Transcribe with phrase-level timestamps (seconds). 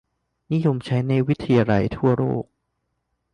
[0.51, 2.45] นิยมใช้ในมหาวิทยาลัยทั่วโลก